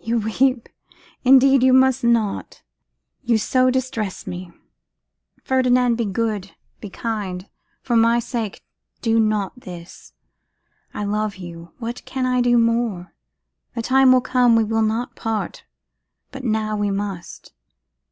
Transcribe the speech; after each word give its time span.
You 0.00 0.18
weep! 0.18 0.68
Indeed 1.22 1.62
you 1.62 1.72
must 1.72 2.02
not; 2.02 2.64
you 3.22 3.38
so 3.38 3.70
distress 3.70 4.26
me. 4.26 4.50
Ferdinand, 5.44 5.94
be 5.94 6.06
good, 6.06 6.50
be 6.80 6.90
kind; 6.90 7.48
for 7.80 7.94
my 7.94 8.18
sake 8.18 8.64
do 9.00 9.20
not 9.20 9.60
this. 9.60 10.12
I 10.92 11.04
love 11.04 11.36
you; 11.36 11.70
what 11.78 12.04
can 12.04 12.26
I 12.26 12.40
do 12.40 12.58
more? 12.58 13.14
The 13.76 13.82
time 13.82 14.10
will 14.10 14.20
come 14.22 14.56
we 14.56 14.64
will 14.64 14.82
not 14.82 15.14
part, 15.14 15.62
but 16.32 16.42
now 16.42 16.74
we 16.76 16.90
must. 16.90 17.52